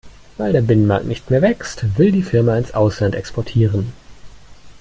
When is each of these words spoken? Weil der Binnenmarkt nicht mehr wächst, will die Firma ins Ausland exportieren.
Weil 0.37 0.51
der 0.51 0.63
Binnenmarkt 0.63 1.05
nicht 1.05 1.29
mehr 1.29 1.43
wächst, 1.43 1.99
will 1.99 2.11
die 2.11 2.23
Firma 2.23 2.57
ins 2.57 2.73
Ausland 2.73 3.13
exportieren. 3.13 3.93